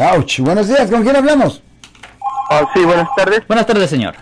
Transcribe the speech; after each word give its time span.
Ouch. 0.00 0.40
Buenos 0.40 0.68
días, 0.68 0.90
¿con 0.90 1.02
quién 1.02 1.16
hablamos? 1.16 1.62
Ah, 2.50 2.62
sí, 2.74 2.84
buenas 2.84 3.08
tardes. 3.16 3.42
Buenas 3.46 3.66
tardes, 3.66 3.90
señor. 3.90 4.14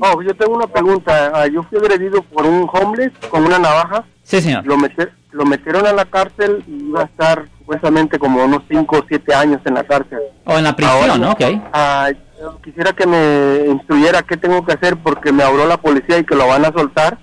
Oh, 0.00 0.22
yo 0.22 0.34
tengo 0.34 0.54
una 0.56 0.66
pregunta. 0.66 1.30
Ah, 1.34 1.46
yo 1.46 1.62
fui 1.64 1.78
agredido 1.78 2.22
por 2.22 2.46
un 2.46 2.68
homeless 2.72 3.12
con 3.30 3.44
una 3.44 3.58
navaja. 3.58 4.04
Sí, 4.22 4.40
señor. 4.40 4.66
Lo, 4.66 4.76
mete- 4.76 5.10
lo 5.32 5.44
metieron 5.44 5.86
a 5.86 5.92
la 5.92 6.04
cárcel 6.04 6.62
y 6.66 6.88
iba 6.88 7.02
a 7.02 7.04
estar 7.04 7.46
supuestamente 7.58 8.18
como 8.18 8.44
unos 8.44 8.62
5 8.68 8.96
o 8.98 9.04
7 9.06 9.34
años 9.34 9.60
en 9.64 9.74
la 9.74 9.84
cárcel. 9.84 10.18
O 10.44 10.56
en 10.58 10.64
la 10.64 10.74
prisión, 10.76 10.96
Ahora, 11.10 11.18
¿no? 11.18 11.32
Ok. 11.32 11.42
ah, 11.72 12.08
quisiera 12.64 12.92
que 12.92 13.06
me 13.06 13.66
instruyera 13.66 14.22
qué 14.22 14.36
tengo 14.36 14.64
que 14.64 14.72
hacer 14.72 14.96
porque 14.96 15.32
me 15.32 15.42
habló 15.42 15.66
la 15.66 15.76
policía 15.78 16.18
y 16.18 16.24
que 16.24 16.34
lo 16.34 16.46
van 16.46 16.64
a 16.64 16.72
soltar 16.72 17.18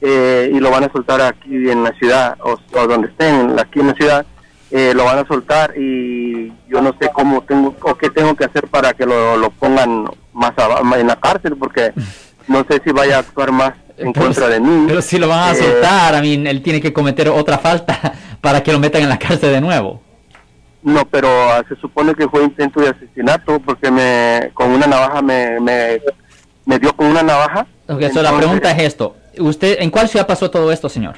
eh, 0.00 0.50
y 0.52 0.58
lo 0.60 0.70
van 0.70 0.84
a 0.84 0.92
soltar 0.92 1.20
aquí 1.22 1.70
en 1.70 1.84
la 1.84 1.92
ciudad 1.92 2.36
o, 2.40 2.56
o 2.78 2.86
donde 2.86 3.08
estén, 3.08 3.58
aquí 3.58 3.80
en 3.80 3.86
la 3.88 3.94
ciudad. 3.94 4.26
Eh, 4.72 4.92
lo 4.94 5.04
van 5.04 5.18
a 5.18 5.26
soltar 5.26 5.74
y 5.76 6.48
yo 6.68 6.80
no 6.80 6.94
sé 7.00 7.10
cómo 7.12 7.42
tengo 7.42 7.74
o 7.82 7.94
qué 7.94 8.08
tengo 8.10 8.34
que 8.34 8.44
hacer 8.46 8.66
para 8.68 8.92
que 8.94 9.04
lo, 9.06 9.36
lo 9.36 9.50
pongan 9.50 10.04
más 10.32 10.52
aba- 10.56 10.80
en 10.98 11.06
la 11.06 11.16
cárcel 11.16 11.56
porque 11.58 11.92
no 12.48 12.64
sé 12.68 12.80
si 12.84 12.90
vaya 12.90 13.16
a 13.16 13.20
actuar 13.20 13.52
más 13.52 13.74
en 13.98 14.12
Pero 14.12 14.26
contra 14.26 14.48
de 14.48 14.58
mí. 14.60 14.84
Pero 14.88 15.02
si 15.02 15.18
lo 15.18 15.28
van 15.28 15.50
a 15.50 15.52
Eh, 15.52 15.56
soltar, 15.56 16.14
a 16.14 16.20
mí, 16.22 16.34
él 16.46 16.62
tiene 16.62 16.80
que 16.80 16.92
cometer 16.92 17.28
otra 17.28 17.58
falta 17.58 18.14
para 18.40 18.62
que 18.62 18.72
lo 18.72 18.78
metan 18.78 19.02
en 19.02 19.08
la 19.10 19.18
cárcel 19.18 19.52
de 19.52 19.60
nuevo. 19.60 20.00
No, 20.82 21.04
pero 21.04 21.28
ah, 21.52 21.62
se 21.68 21.76
supone 21.76 22.14
que 22.14 22.26
fue 22.28 22.42
intento 22.42 22.80
de 22.80 22.88
asesinato 22.88 23.60
porque 23.60 23.90
me 23.90 24.50
con 24.54 24.70
una 24.72 24.86
navaja 24.86 25.22
me, 25.22 25.60
me, 25.60 26.00
me 26.64 26.78
dio 26.78 26.92
con 26.96 27.06
una 27.06 27.22
navaja. 27.22 27.66
So 27.86 27.98
la 27.98 28.06
Entonces- 28.06 28.36
pregunta 28.38 28.70
es 28.72 28.82
esto. 28.82 29.16
¿Usted, 29.38 29.76
¿En 29.80 29.90
cuál 29.90 30.08
ciudad 30.08 30.26
pasó 30.26 30.50
todo 30.50 30.72
esto, 30.72 30.88
señor? 30.88 31.16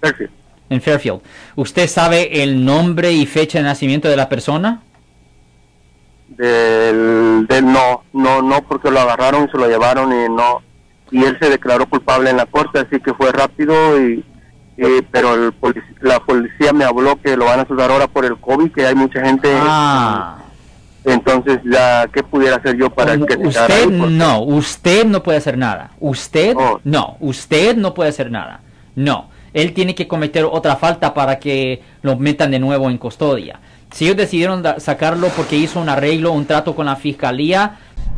Perfecto. 0.00 0.34
En 0.70 0.80
Fairfield. 0.80 1.20
¿Usted 1.56 1.86
sabe 1.88 2.42
el 2.42 2.64
nombre 2.64 3.12
y 3.12 3.26
fecha 3.26 3.58
de 3.58 3.64
nacimiento 3.64 4.08
de 4.08 4.16
la 4.16 4.28
persona? 4.28 4.80
Del, 6.28 7.46
del 7.48 7.64
no, 7.72 8.04
no, 8.12 8.40
no, 8.40 8.62
porque 8.62 8.90
lo 8.90 9.00
agarraron 9.00 9.44
y 9.46 9.50
se 9.50 9.58
lo 9.58 9.68
llevaron 9.68 10.12
y 10.12 10.28
no. 10.32 10.62
Y 11.10 11.24
él 11.24 11.36
se 11.40 11.50
declaró 11.50 11.86
culpable 11.88 12.30
en 12.30 12.36
la 12.36 12.46
corte, 12.46 12.78
así 12.78 13.00
que 13.00 13.12
fue 13.14 13.32
rápido 13.32 13.74
y. 14.00 14.24
y- 14.76 15.02
pero 15.10 15.34
el 15.34 15.52
polic- 15.60 15.82
la 16.00 16.20
policía 16.20 16.72
me 16.72 16.84
habló 16.84 17.20
que 17.20 17.36
lo 17.36 17.46
van 17.46 17.60
a 17.60 17.66
soltar 17.66 17.90
ahora 17.90 18.06
por 18.06 18.24
el 18.24 18.38
COVID, 18.38 18.70
que 18.70 18.86
hay 18.86 18.94
mucha 18.94 19.20
gente. 19.24 19.48
Ah. 19.60 20.36
Entonces, 21.04 21.58
ya, 21.64 22.06
¿qué 22.12 22.22
pudiera 22.22 22.56
hacer 22.56 22.76
yo 22.76 22.90
para 22.90 23.16
que 23.16 23.32
se 23.34 23.46
Usted 23.48 23.70
ahí? 23.70 23.98
Porque- 23.98 24.14
no, 24.14 24.42
usted 24.42 25.06
no 25.06 25.22
puede 25.22 25.38
hacer 25.38 25.58
nada. 25.58 25.90
Usted 25.98 26.54
Oh. 26.56 26.78
no, 26.84 27.16
usted 27.20 27.76
no 27.76 27.92
puede 27.92 28.10
hacer 28.10 28.30
nada. 28.30 28.60
No, 28.94 29.30
él 29.54 29.72
tiene 29.72 29.94
que 29.94 30.08
cometer 30.08 30.44
otra 30.44 30.76
falta 30.76 31.14
para 31.14 31.38
que 31.38 31.82
lo 32.02 32.16
metan 32.16 32.50
de 32.50 32.58
nuevo 32.58 32.90
en 32.90 32.98
custodia. 32.98 33.60
Si 33.92 34.04
ellos 34.04 34.16
decidieron 34.16 34.62
sacarlo 34.78 35.28
porque 35.36 35.56
hizo 35.56 35.80
un 35.80 35.88
arreglo, 35.88 36.32
un 36.32 36.46
trato 36.46 36.76
con 36.76 36.86
la 36.86 36.96
fiscalía, 36.96 37.78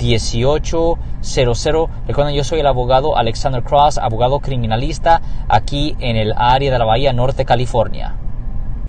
1-800-530-1800. 0.00 1.88
Recuerden, 2.06 2.34
yo 2.34 2.44
soy 2.44 2.60
el 2.60 2.66
abogado 2.66 3.16
Alexander 3.16 3.62
Cross, 3.62 3.98
abogado 3.98 4.40
criminalista 4.40 5.20
aquí 5.48 5.96
en 6.00 6.16
el 6.16 6.32
área 6.36 6.72
de 6.72 6.78
la 6.78 6.84
Bahía 6.84 7.12
Norte, 7.12 7.44
California. 7.44 8.14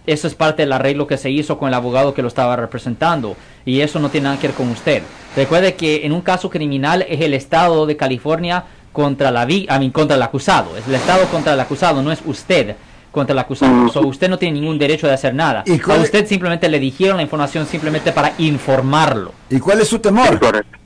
eso 0.08 0.28
es 0.28 0.36
parte 0.36 0.64
del 0.64 0.74
arreglo 0.74 1.06
que 1.08 1.18
se 1.18 1.30
hizo 1.30 1.58
con 1.58 1.68
el 1.68 1.74
abogado 1.74 2.14
que 2.14 2.22
lo 2.22 2.28
estaba 2.28 2.56
representando. 2.56 3.36
Y 3.66 3.82
eso 3.82 4.00
no 4.00 4.10
tiene 4.10 4.26
nada 4.26 4.40
que 4.40 4.48
ver 4.48 4.56
con 4.56 4.70
usted. 4.70 5.04
Recuerde 5.36 5.76
que 5.76 6.06
en 6.06 6.12
un 6.12 6.22
caso 6.22 6.50
criminal 6.50 7.06
es 7.08 7.22
el 7.22 7.34
Estado 7.36 7.86
de 7.86 7.96
California 7.96 8.64
contra 8.92 9.32
la 9.32 9.46
vi 9.46 9.68
I 9.70 9.80
mean, 9.80 9.92
contra 9.92 10.16
el 10.18 10.24
acusado. 10.24 10.76
Es 10.76 10.88
el 10.88 10.96
Estado 10.96 11.26
contra 11.28 11.54
el 11.54 11.60
acusado, 11.60 12.02
no 12.02 12.12
es 12.12 12.22
usted 12.26 12.76
contra 13.12 13.34
el 13.34 13.40
acusado. 13.40 13.90
So, 13.90 14.02
usted 14.02 14.30
no 14.30 14.40
tiene 14.40 14.60
ningún 14.60 14.80
derecho 14.80 15.06
de 15.06 15.14
hacer 15.14 15.36
nada. 15.36 15.64
¿Y 15.66 15.78
cuál 15.80 16.00
A 16.00 16.04
usted 16.04 16.26
simplemente 16.26 16.68
le 16.68 16.80
dijeron 16.80 17.18
la 17.18 17.24
información 17.24 17.66
simplemente 17.68 18.12
para 18.12 18.34
informarlo. 18.40 19.34
¿Y 19.50 19.60
cuál 19.60 19.82
es 19.82 19.88
su 19.88 20.00
temor? 20.00 20.40
correcto. 20.40 20.81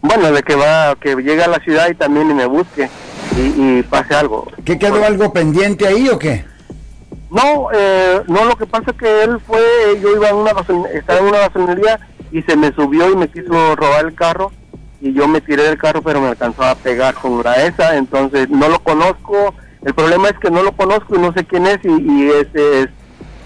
Bueno, 0.00 0.30
de 0.32 0.42
que 0.42 0.54
va, 0.54 0.94
que 0.96 1.16
llegue 1.16 1.42
a 1.42 1.48
la 1.48 1.58
ciudad 1.58 1.88
y 1.90 1.94
también 1.94 2.30
y 2.30 2.34
me 2.34 2.46
busque 2.46 2.88
y, 3.36 3.78
y 3.78 3.82
pase 3.82 4.14
algo. 4.14 4.46
¿Qué 4.64 4.78
quedó 4.78 5.04
algo 5.04 5.32
pendiente 5.32 5.86
ahí 5.86 6.08
o 6.08 6.18
qué? 6.18 6.44
No, 7.30 7.68
eh, 7.74 8.22
no, 8.28 8.44
lo 8.44 8.56
que 8.56 8.66
pasa 8.66 8.92
es 8.92 8.96
que 8.96 9.22
él 9.24 9.38
fue, 9.46 9.60
yo 10.00 10.14
iba 10.14 10.28
en 10.28 10.36
una 10.36 10.52
estaba 10.94 11.18
en 11.18 11.26
una 11.26 11.38
gasolinería 11.38 11.98
y 12.30 12.42
se 12.42 12.56
me 12.56 12.72
subió 12.72 13.10
y 13.10 13.16
me 13.16 13.28
quiso 13.28 13.74
robar 13.74 14.06
el 14.06 14.14
carro 14.14 14.52
y 15.00 15.12
yo 15.12 15.26
me 15.26 15.40
tiré 15.40 15.64
del 15.64 15.78
carro 15.78 16.02
pero 16.02 16.20
me 16.20 16.28
alcanzó 16.28 16.62
a 16.62 16.74
pegar 16.76 17.14
con 17.14 17.42
la 17.42 17.54
esa, 17.66 17.96
entonces 17.96 18.48
no 18.48 18.68
lo 18.68 18.78
conozco, 18.78 19.54
el 19.84 19.94
problema 19.94 20.28
es 20.28 20.38
que 20.38 20.50
no 20.50 20.62
lo 20.62 20.72
conozco 20.72 21.16
y 21.16 21.18
no 21.18 21.32
sé 21.32 21.44
quién 21.44 21.66
es 21.66 21.78
y, 21.84 21.88
y 21.88 22.30
ese 22.30 22.82
es 22.82 22.88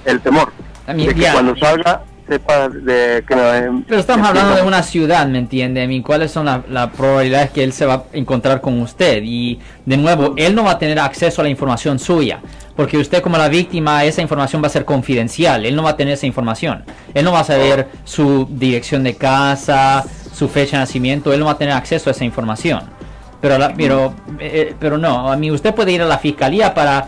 el 0.04 0.20
temor, 0.20 0.52
mean, 0.86 0.98
de 0.98 1.14
que 1.14 1.32
cuando 1.32 1.56
salga 1.56 2.02
sepa 2.30 2.68
de 2.68 3.24
que 3.26 3.34
me... 3.34 3.82
Pero 3.88 4.00
estamos 4.00 4.28
hablando 4.28 4.54
de 4.54 4.62
una 4.62 4.82
ciudad, 4.84 5.26
¿me 5.26 5.38
entiende? 5.38 5.86
Mean, 5.88 6.02
¿Cuáles 6.02 6.30
son 6.30 6.46
la- 6.46 6.62
las 6.68 6.90
probabilidades 6.90 7.50
que 7.50 7.64
él 7.64 7.72
se 7.72 7.86
va 7.86 7.94
a 7.94 8.04
encontrar 8.12 8.60
con 8.60 8.80
usted? 8.80 9.22
Y 9.24 9.58
de 9.84 9.96
nuevo, 9.96 10.34
él 10.36 10.54
no 10.54 10.62
va 10.64 10.72
a 10.72 10.78
tener 10.78 10.98
acceso 11.00 11.40
a 11.40 11.44
la 11.44 11.50
información 11.50 11.98
suya, 11.98 12.38
porque 12.76 12.96
usted 12.98 13.20
como 13.20 13.36
la 13.36 13.48
víctima, 13.48 14.04
esa 14.04 14.22
información 14.22 14.62
va 14.62 14.68
a 14.68 14.70
ser 14.70 14.84
confidencial, 14.84 15.66
él 15.66 15.74
no 15.74 15.82
va 15.82 15.90
a 15.90 15.96
tener 15.96 16.14
esa 16.14 16.26
información. 16.26 16.84
Él 17.14 17.24
no 17.24 17.32
va 17.32 17.40
a 17.40 17.44
saber 17.44 17.88
su 18.04 18.46
dirección 18.48 19.02
de 19.02 19.16
casa, 19.16 20.04
su 20.32 20.48
fecha 20.48 20.76
de 20.76 20.82
nacimiento, 20.82 21.32
él 21.32 21.40
no 21.40 21.46
va 21.46 21.52
a 21.52 21.58
tener 21.58 21.74
acceso 21.74 22.10
a 22.10 22.12
esa 22.12 22.24
información. 22.24 22.82
Pero, 23.40 23.58
la- 23.58 23.74
pero, 23.74 24.14
eh, 24.38 24.74
pero 24.78 24.98
no, 24.98 25.32
a 25.32 25.36
mí 25.36 25.50
usted 25.50 25.74
puede 25.74 25.90
ir 25.92 26.02
a 26.02 26.06
la 26.06 26.18
fiscalía 26.18 26.72
para 26.74 27.06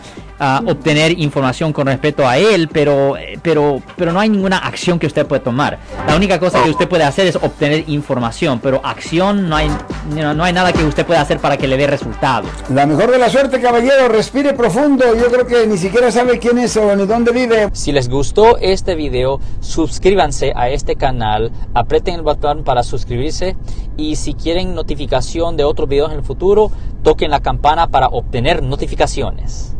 obtener 0.65 1.19
información 1.19 1.73
con 1.73 1.87
respecto 1.87 2.27
a 2.27 2.37
él, 2.37 2.69
pero, 2.71 3.17
eh, 3.17 3.39
pero, 3.41 3.81
pero 3.95 4.11
no 4.11 4.19
hay 4.19 4.29
ninguna 4.29 4.57
acción 4.57 4.99
que 4.99 5.07
usted 5.07 5.25
puede 5.25 5.41
tomar. 5.41 5.79
La 6.07 6.15
única 6.15 6.39
cosa 6.39 6.63
que 6.63 6.69
usted 6.69 6.87
puede 6.87 7.03
hacer 7.03 7.27
es 7.27 7.35
obtener 7.35 7.85
información, 7.87 8.59
pero 8.59 8.81
acción 8.83 9.49
no 9.49 9.55
hay, 9.55 9.69
no, 10.15 10.33
no 10.33 10.43
hay 10.43 10.53
nada 10.53 10.73
que 10.73 10.83
usted 10.83 11.05
pueda 11.05 11.21
hacer 11.21 11.39
para 11.39 11.57
que 11.57 11.67
le 11.67 11.77
dé 11.77 11.87
resultados. 11.87 12.49
La 12.69 12.85
mejor 12.85 13.11
de 13.11 13.17
la 13.17 13.29
suerte, 13.29 13.61
caballero. 13.61 14.07
Respire 14.07 14.53
profundo. 14.53 15.05
Yo 15.15 15.27
creo 15.27 15.47
que 15.47 15.67
ni 15.67 15.77
siquiera 15.77 16.11
sabe 16.11 16.39
quién 16.39 16.57
es 16.57 16.75
o 16.77 16.95
ni 16.95 17.05
dónde 17.05 17.31
vive. 17.31 17.69
Si 17.73 17.91
les 17.91 18.09
gustó 18.09 18.57
este 18.57 18.95
video, 18.95 19.39
suscríbanse 19.59 20.53
a 20.55 20.69
este 20.69 20.95
canal, 20.95 21.51
aprieten 21.73 22.15
el 22.15 22.21
botón 22.21 22.63
para 22.63 22.83
suscribirse 22.83 23.55
y 23.97 24.15
si 24.15 24.33
quieren 24.33 24.75
notificación 24.75 25.57
de 25.57 25.63
otros 25.63 25.87
videos 25.87 26.11
en 26.11 26.17
el 26.17 26.23
futuro, 26.23 26.71
toquen 27.03 27.31
la 27.31 27.41
campana 27.41 27.87
para 27.87 28.07
obtener 28.07 28.63
notificaciones. 28.63 29.75